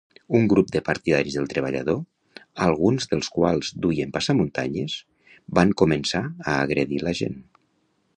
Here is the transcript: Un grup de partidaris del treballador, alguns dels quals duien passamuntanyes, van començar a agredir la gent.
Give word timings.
Un 0.37 0.45
grup 0.51 0.69
de 0.75 0.79
partidaris 0.85 1.35
del 1.39 1.49
treballador, 1.51 1.99
alguns 2.69 3.07
dels 3.11 3.29
quals 3.35 3.69
duien 3.83 4.15
passamuntanyes, 4.15 4.97
van 5.61 5.75
començar 5.83 6.23
a 6.27 6.57
agredir 6.63 7.03
la 7.09 7.15
gent. 7.21 7.37